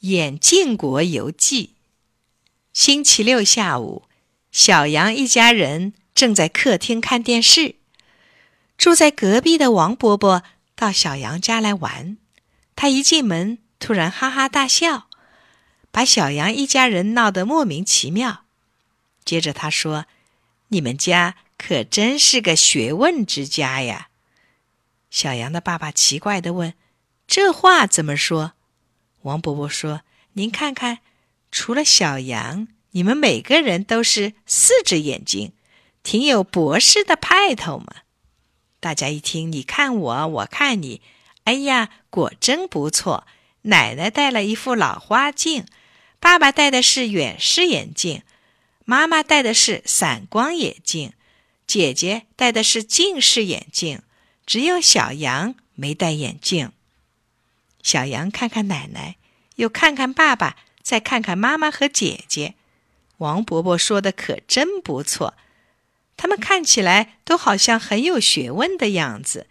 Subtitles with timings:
[0.00, 1.74] 眼镜国游记。
[2.72, 4.04] 星期六下午，
[4.52, 7.74] 小羊一家人正在客厅看电视。
[8.76, 10.44] 住在隔壁的王伯伯
[10.76, 12.16] 到小羊家来玩，
[12.76, 15.08] 他一进门，突然哈哈大笑，
[15.90, 18.44] 把小羊一家人闹得莫名其妙。
[19.24, 20.06] 接着他说
[20.68, 24.10] ：“你们家可真是个学问之家呀！”
[25.10, 26.74] 小羊的爸爸奇怪地问
[27.26, 28.52] ：“这话怎么说？”
[29.22, 30.02] 王伯伯说
[30.34, 30.98] ：“您看看，
[31.50, 35.52] 除了小羊，你们每个人都是四只眼睛，
[36.02, 38.02] 挺有博士的派头嘛。”
[38.80, 41.02] 大家一听，你看我，我看你，
[41.44, 43.26] 哎呀，果真不错。
[43.62, 45.66] 奶奶戴了一副老花镜，
[46.20, 48.22] 爸爸戴的是远视眼镜，
[48.84, 51.12] 妈妈戴的是散光眼镜，
[51.66, 54.00] 姐姐戴的是近视眼镜，
[54.46, 56.70] 只有小羊没戴眼镜。
[57.88, 59.16] 小羊看看奶奶，
[59.56, 62.54] 又看看爸爸，再看看妈妈和姐姐。
[63.16, 65.32] 王伯伯说的可真不错。
[66.14, 69.46] 他们看起来都好像很有学问的样子，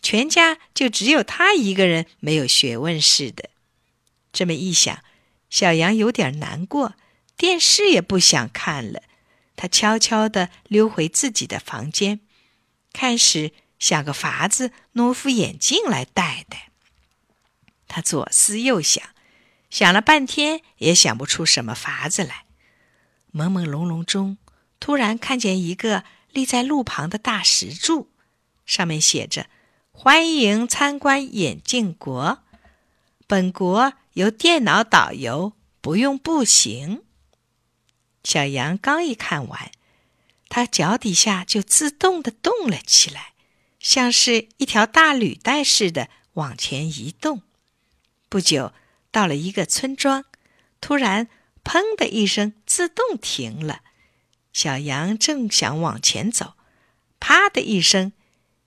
[0.00, 3.50] 全家就只有他一个人没有学问似的。
[4.32, 5.04] 这么一想，
[5.50, 6.94] 小羊有点难过，
[7.36, 9.02] 电视也不想看了。
[9.54, 12.20] 他悄悄地溜回自己的房间，
[12.94, 16.71] 开始想个法子弄副眼镜来戴戴。
[17.92, 19.04] 他左思右想，
[19.68, 22.46] 想了半天也想不出什么法子来。
[23.32, 24.38] 朦朦胧胧中。
[24.80, 28.10] 突然看见一个立在路旁的大石柱，
[28.66, 29.46] 上面写着
[29.92, 32.42] ：“欢迎参观眼镜国，
[33.28, 37.04] 本国由电脑导游，不用步行。”
[38.24, 39.70] 小羊刚一看完，
[40.48, 43.34] 它脚底下就自动的动了起来，
[43.78, 47.42] 像是一条大履带似的往前移动。
[48.32, 48.72] 不久，
[49.10, 50.24] 到了一个村庄，
[50.80, 51.28] 突然
[51.62, 53.82] “砰”的一声，自动停了。
[54.54, 56.54] 小羊正想往前走，
[57.20, 58.14] 啪的一声，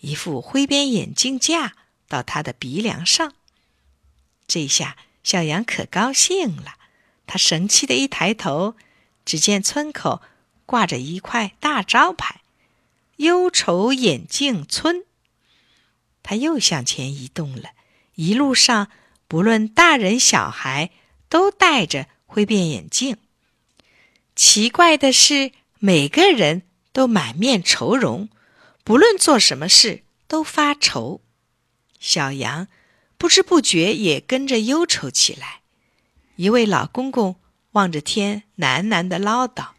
[0.00, 1.76] 一副灰边眼镜架
[2.08, 3.34] 到他的鼻梁上。
[4.48, 6.74] 这下小羊可高兴了，
[7.28, 8.74] 他神气的一抬头，
[9.24, 10.22] 只见村口
[10.66, 12.40] 挂着一块大招牌
[13.18, 15.04] “忧愁眼镜村”。
[16.24, 17.70] 他又向前移动了，
[18.16, 18.90] 一路上
[19.32, 20.90] 不论大人小孩
[21.30, 23.16] 都戴着灰变眼镜。
[24.36, 25.52] 奇怪的是。
[25.84, 26.62] 每个人
[26.92, 28.28] 都满面愁容，
[28.84, 31.20] 不论做什么事都发愁。
[31.98, 32.68] 小羊
[33.18, 35.62] 不知不觉也跟着忧愁起来。
[36.36, 37.34] 一位老公公
[37.72, 39.70] 望着天，喃喃的唠叨：“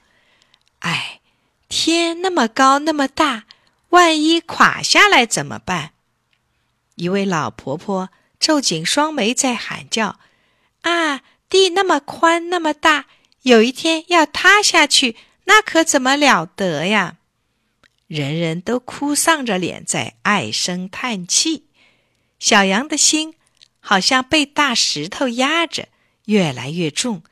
[0.80, 1.22] 哎，
[1.69, 3.46] 天那么高那么大，
[3.92, 5.94] 万一垮下来怎么办？”
[6.96, 8.09] 一位老婆婆
[8.44, 10.20] 皱紧双眉在喊叫
[10.84, 13.06] ：“啊，地那么宽那么大，
[13.44, 15.16] 有一天要塌下去。”
[15.48, 17.20] 那可怎么了得呀！
[18.08, 21.68] 人人都哭丧着脸在唉声叹气，
[22.38, 23.36] 小羊的心
[23.80, 25.88] 好像被大石头压着，
[26.25, 27.24] 越来越重，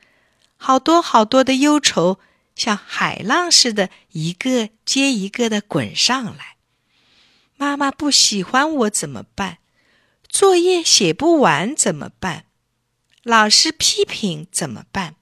[0.56, 2.20] 好多好多的忧愁
[2.54, 6.56] 像海浪似的，一个接一个的滚上来。
[7.58, 9.58] 妈妈不喜欢我怎么办？
[10.32, 12.46] 作业写不完怎么办？
[13.22, 15.16] 老师批评怎么办？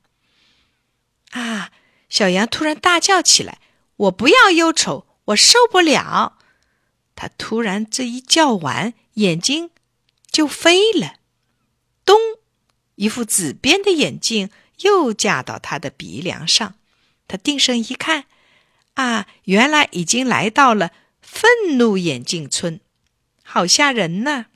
[1.33, 1.73] 啊！
[2.09, 3.59] 小羊突然大叫起来
[4.07, 6.39] ：“我不要忧愁，我受不了！”
[7.17, 9.71] 他突然这一叫完，眼睛
[10.31, 11.17] 就飞了。
[12.05, 12.17] 咚！
[12.95, 14.49] 一副紫边的眼镜
[14.83, 16.77] 又架到他的鼻梁上。
[17.27, 18.27] 他定神一看，
[18.95, 22.81] 啊，原来已经来到了愤怒眼镜村，
[23.43, 24.47] 好吓人呐！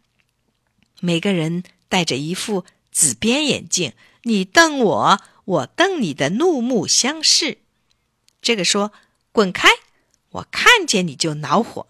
[1.04, 3.92] 每个人戴着一副紫边眼镜，
[4.22, 5.20] 你瞪我。
[5.44, 7.58] 我瞪你的怒目相视，
[8.40, 8.92] 这个说
[9.30, 9.68] 滚开，
[10.30, 11.88] 我看见你就恼火；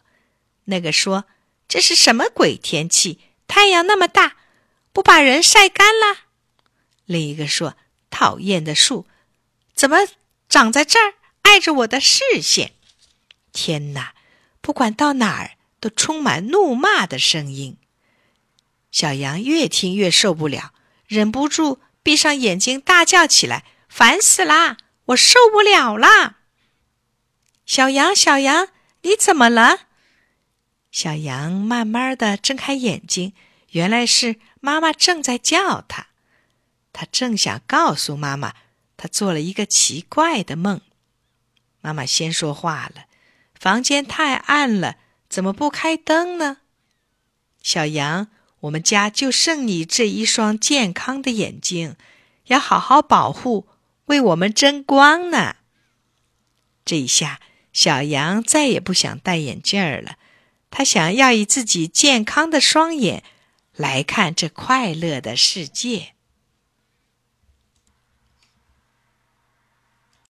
[0.64, 1.26] 那个说
[1.68, 4.34] 这是什么鬼天气，太阳那么大，
[4.92, 6.24] 不把人晒干了；
[7.04, 7.76] 另一个说
[8.10, 9.06] 讨厌的树，
[9.72, 9.98] 怎么
[10.48, 12.72] 长在这儿，碍着我的视线？
[13.52, 14.14] 天哪，
[14.60, 17.76] 不管到哪儿都充满怒骂的声音。
[18.94, 20.72] 小羊越听越受不了，
[21.08, 21.80] 忍不住。
[22.04, 24.76] 闭上眼睛，大叫起来：“烦死啦！
[25.06, 26.36] 我受不了啦！”
[27.66, 28.68] 小羊，小羊，
[29.02, 29.88] 你怎么了？
[30.92, 33.32] 小羊慢慢的睁开眼睛，
[33.70, 36.06] 原来是妈妈正在叫他。
[36.92, 38.54] 他正想告诉妈妈，
[38.96, 40.80] 他做了一个奇怪的梦。
[41.80, 43.06] 妈妈先说话了
[43.58, 44.98] ：“房间太暗了，
[45.28, 46.58] 怎么不开灯呢？”
[47.60, 48.28] 小羊。
[48.64, 51.96] 我们家就剩你这一双健康的眼睛，
[52.46, 53.66] 要好好保护，
[54.06, 55.56] 为我们争光呢。
[56.84, 57.40] 这一下，
[57.72, 60.16] 小羊再也不想戴眼镜了。
[60.70, 63.22] 他想要以自己健康的双眼
[63.76, 66.13] 来看这快乐的世界。